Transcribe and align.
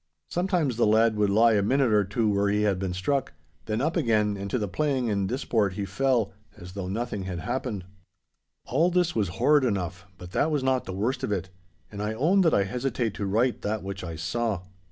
Sometimes 0.29 0.77
the 0.77 0.87
lad 0.87 1.15
would 1.15 1.29
lie 1.29 1.53
a 1.53 1.61
minute 1.61 1.91
or 1.91 2.03
two 2.03 2.27
where 2.31 2.49
he 2.49 2.63
had 2.63 2.79
been 2.79 2.91
struck, 2.91 3.33
then 3.67 3.81
up 3.81 3.95
again, 3.95 4.35
and 4.35 4.49
to 4.49 4.57
the 4.57 4.67
playing 4.67 5.11
and 5.11 5.29
disport 5.29 5.73
he 5.73 5.85
fell, 5.85 6.33
as 6.57 6.71
though 6.73 6.87
nothing 6.87 7.25
had 7.25 7.37
happened. 7.41 7.85
All 8.65 8.89
this 8.89 9.15
was 9.15 9.27
horrid 9.37 9.63
enough, 9.63 10.07
but 10.17 10.31
that 10.31 10.49
was 10.49 10.63
not 10.63 10.85
the 10.85 10.91
worst 10.93 11.23
of 11.23 11.31
it, 11.31 11.49
and 11.91 12.01
I 12.01 12.15
own 12.15 12.41
that 12.41 12.53
I 12.55 12.63
hesitate 12.63 13.13
to 13.13 13.27
write 13.27 13.61
that 13.61 13.83
which 13.83 14.03
I 14.03 14.15
saw. 14.15 14.61